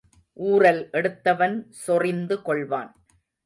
[0.39, 1.55] ஊறல் எடுத்தவன்
[1.87, 2.91] சொறிந்து கொள்வான்.